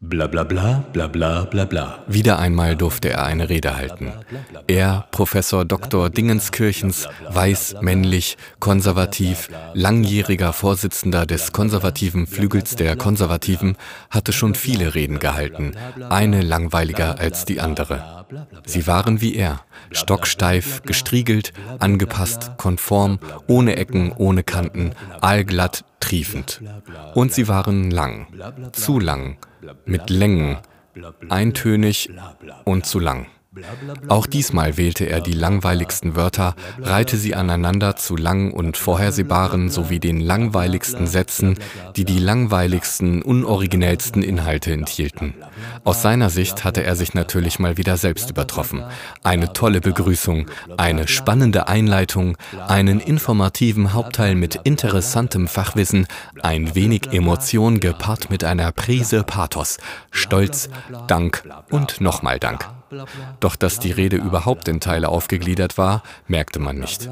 [0.00, 2.04] Bla bla bla bla bla bla bla.
[2.06, 4.12] Wieder einmal durfte er eine Rede halten.
[4.68, 6.08] Er, Professor Dr.
[6.08, 13.76] Dingenskirchens, weiß, männlich, konservativ, langjähriger Vorsitzender des konservativen Flügels der Konservativen,
[14.08, 15.72] hatte schon viele Reden gehalten,
[16.08, 18.24] eine langweiliger als die andere.
[18.64, 23.18] Sie waren wie er, stocksteif, gestriegelt, angepasst, konform,
[23.48, 26.62] ohne Ecken, ohne Kanten, allglatt, triefend.
[27.14, 28.26] Und sie waren lang,
[28.72, 29.36] zu lang,
[29.84, 30.58] mit Längen,
[31.28, 32.10] eintönig
[32.64, 33.26] und zu lang.
[34.08, 40.00] Auch diesmal wählte er die langweiligsten Wörter, reihte sie aneinander zu lang und vorhersehbaren sowie
[40.00, 41.58] den langweiligsten Sätzen,
[41.96, 45.34] die die langweiligsten, unoriginellsten Inhalte enthielten.
[45.82, 48.84] Aus seiner Sicht hatte er sich natürlich mal wieder selbst übertroffen.
[49.22, 50.46] Eine tolle Begrüßung,
[50.76, 56.06] eine spannende Einleitung, einen informativen Hauptteil mit interessantem Fachwissen,
[56.42, 59.78] ein wenig Emotion gepaart mit einer Prise Pathos,
[60.10, 60.68] Stolz,
[61.06, 62.68] Dank und nochmal Dank.
[63.40, 67.08] Doch dass die Rede überhaupt in Teile aufgegliedert war, merkte man nicht.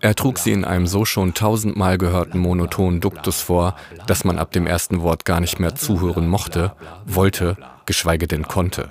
[0.00, 4.52] Er trug sie in einem so schon tausendmal gehörten monotonen Duktus vor, dass man ab
[4.52, 6.72] dem ersten Wort gar nicht mehr zuhören mochte,
[7.04, 8.90] wollte, geschweige denn konnte.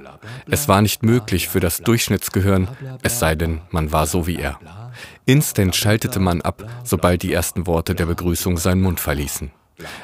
[0.49, 2.69] Es war nicht möglich für das Durchschnittsgehirn,
[3.03, 4.59] es sei denn, man war so wie er.
[5.25, 9.51] Instant schaltete man ab, sobald die ersten Worte der Begrüßung seinen Mund verließen.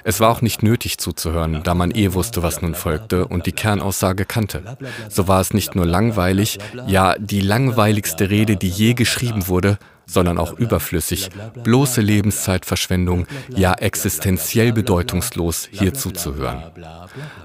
[0.03, 3.51] Es war auch nicht nötig zuzuhören, da man eh wusste, was nun folgte und die
[3.53, 4.77] Kernaussage kannte.
[5.09, 10.37] So war es nicht nur langweilig, ja die langweiligste Rede, die je geschrieben wurde, sondern
[10.37, 11.29] auch überflüssig,
[11.63, 16.63] bloße Lebenszeitverschwendung, ja existenziell bedeutungslos, hier zuzuhören.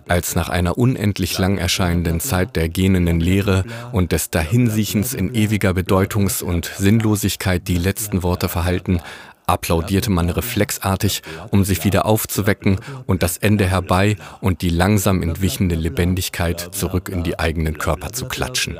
[0.08, 5.74] Als nach einer unendlich lang erscheinenden Zeit der gähnenden Leere und des Dahinsiechens in ewiger
[5.74, 9.00] Bedeutungs- und Sinnlosigkeit die letzten Worte verhalten,
[9.46, 15.74] applaudierte man reflexartig, um sich wieder aufzuwecken und das Ende herbei und die langsam entwichende
[15.74, 18.78] Lebendigkeit zurück in die eigenen Körper zu klatschen.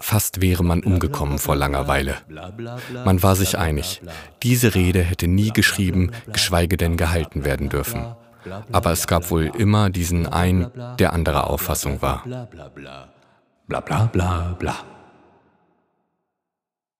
[0.00, 2.16] Fast wäre man umgekommen vor Langeweile.
[3.04, 4.00] Man war sich einig,
[4.42, 8.06] diese Rede hätte nie geschrieben, geschweige denn gehalten werden dürfen.
[8.72, 12.24] Aber es gab wohl immer diesen einen, der anderer Auffassung war.
[13.66, 14.97] Bla bla bla bla.